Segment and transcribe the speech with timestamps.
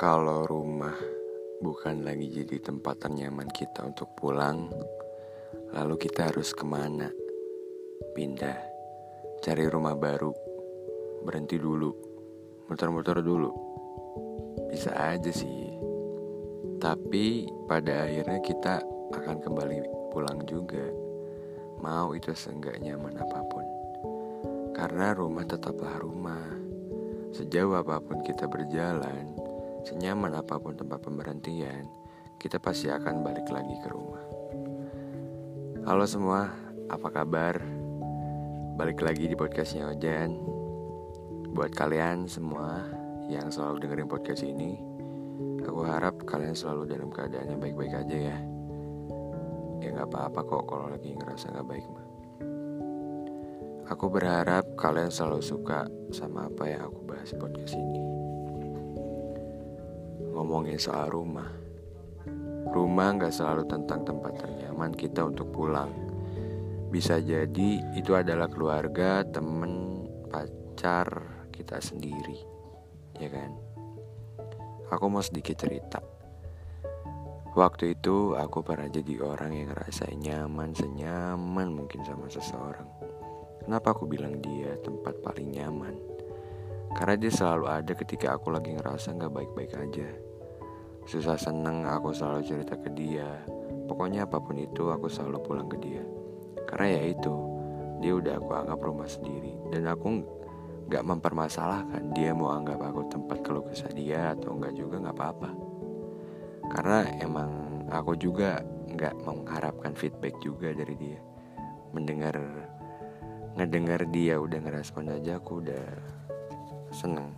[0.00, 0.96] Kalau rumah
[1.60, 4.72] bukan lagi jadi tempat ternyaman kita untuk pulang,
[5.76, 7.12] lalu kita harus ke mana?
[8.16, 8.56] Pindah,
[9.44, 10.32] cari rumah baru,
[11.20, 11.92] berhenti dulu,
[12.72, 13.52] muter-muter dulu.
[14.72, 15.68] Bisa aja sih,
[16.80, 18.80] tapi pada akhirnya kita
[19.12, 19.84] akan kembali
[20.16, 20.88] pulang juga.
[21.84, 23.66] Mau itu seenggak nyaman apa pun,
[24.72, 26.56] karena rumah tetaplah rumah.
[27.36, 29.49] Sejauh apa pun kita berjalan,
[29.80, 31.88] Senyaman apa pun tempat pemberhentian,
[32.36, 34.20] kita pasti akan balik lagi ke rumah.
[35.88, 36.52] Halo semua,
[36.92, 37.56] apa kabar?
[38.76, 40.36] Balik lagi di podcastnya Ojan.
[41.56, 42.84] Buat kalian semua
[43.32, 44.76] yang selalu dengerin podcast ini,
[45.64, 48.38] aku harap kalian selalu dalam keadaan yang baik-baik aja ya.
[49.80, 52.06] Ya nggak apa-apa kok kalau lagi ngerasa nggak baik mah.
[53.88, 58.19] Aku berharap kalian selalu suka sama apa yang aku bahas di podcast ini
[60.40, 61.52] ngomongin soal rumah.
[62.72, 65.92] Rumah nggak selalu tentang tempat ternyaman kita untuk pulang.
[66.88, 71.12] Bisa jadi itu adalah keluarga, temen, pacar
[71.52, 72.40] kita sendiri,
[73.20, 73.52] ya kan?
[74.88, 76.00] Aku mau sedikit cerita.
[77.52, 82.88] Waktu itu aku pernah jadi orang yang ngerasa nyaman, senyaman mungkin sama seseorang.
[83.60, 85.94] Kenapa aku bilang dia tempat paling nyaman?
[86.96, 90.29] Karena dia selalu ada ketika aku lagi ngerasa nggak baik-baik aja.
[91.10, 93.26] Susah seneng aku selalu cerita ke dia.
[93.90, 96.06] Pokoknya apa pun itu aku selalu pulang ke dia.
[96.70, 97.34] Karena ya itu
[97.98, 99.58] Dia udah aku anggap rumah sendiri.
[99.74, 100.22] Dan aku
[100.86, 105.50] gak mempermasalahkan Dia mau anggap aku tempat keluh kesah dia Atau enggak juga gak apa-apa.
[106.78, 107.50] Karena emang
[107.90, 108.62] aku juga
[108.94, 111.18] gak mengharapkan feedback juga dari dia.
[111.90, 112.38] Mendengar
[113.58, 115.86] Ngedengar dia udah ngerespon aja aku udah
[116.94, 117.34] seneng.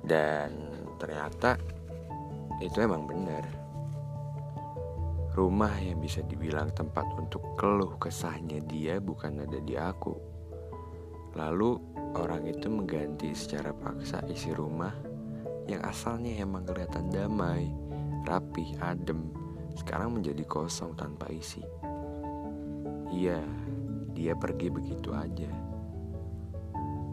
[0.00, 1.60] Dan ternyata
[2.60, 3.44] itu emang benar.
[5.36, 10.16] Rumah yang bisa dibilang tempat untuk keluh kesahnya dia bukan ada di aku.
[11.36, 11.76] Lalu
[12.16, 14.96] orang itu mengganti secara paksa isi rumah
[15.68, 17.68] yang asalnya emang kelihatan damai,
[18.24, 19.28] rapi, adem,
[19.76, 21.60] sekarang menjadi kosong tanpa isi.
[23.12, 23.44] Iya,
[24.16, 25.52] dia pergi begitu aja.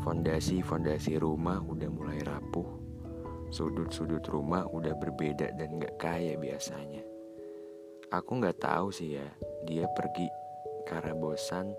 [0.00, 2.85] Fondasi-fondasi rumah udah mulai rapuh
[3.50, 7.02] Sudut-sudut rumah udah berbeda dan gak kaya biasanya.
[8.10, 9.26] Aku gak tahu sih ya,
[9.66, 10.26] dia pergi
[10.86, 11.74] karena bosan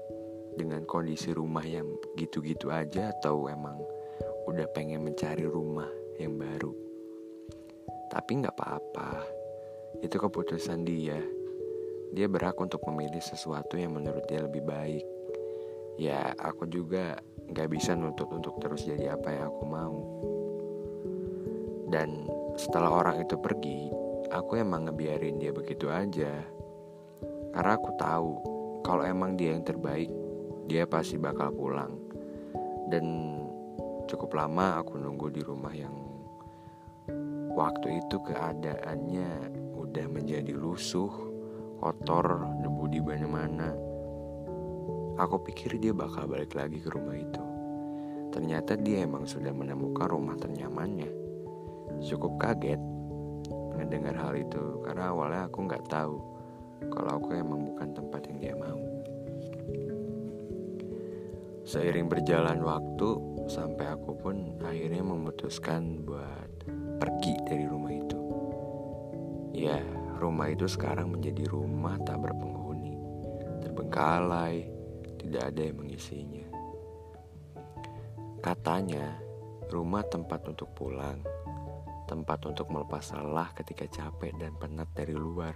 [0.56, 1.88] dengan kondisi rumah yang
[2.20, 3.80] gitu-gitu aja atau emang
[4.48, 5.88] udah pengen mencari rumah
[6.20, 6.72] yang baru.
[8.08, 9.12] Tapi gak apa-apa,
[10.04, 11.20] itu keputusan dia.
[12.16, 15.04] Dia berhak untuk memilih sesuatu yang menurut dia lebih baik.
[16.00, 17.20] Ya, aku juga
[17.52, 19.96] gak bisa nuntut untuk terus jadi apa yang aku mau.
[21.88, 22.28] Dan
[22.60, 23.88] setelah orang itu pergi,
[24.28, 26.44] aku emang ngebiarin dia begitu aja.
[27.56, 28.32] Karena aku tahu
[28.84, 30.12] kalau emang dia yang terbaik,
[30.68, 31.96] dia pasti bakal pulang.
[32.92, 33.40] Dan
[34.04, 35.96] cukup lama aku nunggu di rumah yang
[37.56, 39.32] waktu itu keadaannya
[39.80, 41.10] udah menjadi lusuh,
[41.80, 43.72] kotor, debu di mana-mana.
[45.18, 47.44] Aku pikir dia bakal balik lagi ke rumah itu.
[48.30, 51.17] Ternyata dia emang sudah menemukan rumah ternyamannya
[52.04, 52.82] cukup kaget
[53.78, 56.18] mendengar hal itu karena awalnya aku nggak tahu
[56.90, 58.82] kalau aku emang bukan tempat yang dia mau.
[61.68, 63.10] Seiring berjalan waktu
[63.52, 66.64] sampai aku pun akhirnya memutuskan buat
[66.98, 68.22] pergi dari rumah itu.
[69.52, 69.82] Ya,
[70.16, 72.96] rumah itu sekarang menjadi rumah tak berpenghuni,
[73.66, 74.70] terbengkalai,
[75.20, 76.48] tidak ada yang mengisinya.
[78.40, 79.20] Katanya,
[79.68, 81.20] rumah tempat untuk pulang
[82.08, 85.54] tempat untuk melepas lelah ketika capek dan penat dari luar.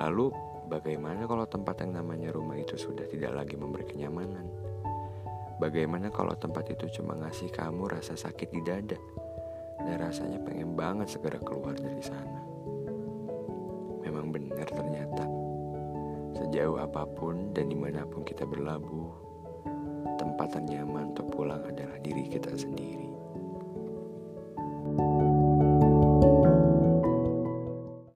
[0.00, 0.32] Lalu,
[0.72, 4.48] bagaimana kalau tempat yang namanya rumah itu sudah tidak lagi memberi kenyamanan?
[5.60, 8.96] Bagaimana kalau tempat itu cuma ngasih kamu rasa sakit di dada
[9.84, 12.40] dan rasanya pengen banget segera keluar dari sana?
[14.00, 15.28] Memang benar ternyata,
[16.40, 19.12] sejauh apa pun dan di mana pun kita berlabuh,
[20.16, 23.09] tempat ternyaman untuk pulang adalah diri kita sendiri.